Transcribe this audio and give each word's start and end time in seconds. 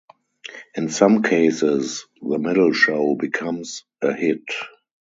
In 0.73 0.89
some 0.89 1.21
cases, 1.21 2.07
the 2.23 2.39
middle 2.39 2.73
show 2.73 3.13
becomes 3.13 3.83
a 4.01 4.11
hit. 4.15 4.45